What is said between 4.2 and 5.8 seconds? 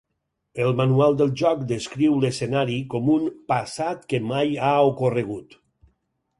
mai ha ocorregut".